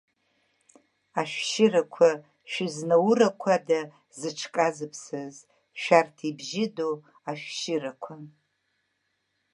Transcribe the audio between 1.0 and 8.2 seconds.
Ашәшьырақәа шәызнаурқәада зыҽказыԥсаз, шәарҭ ибжьыдоу, ашәшьырақәа?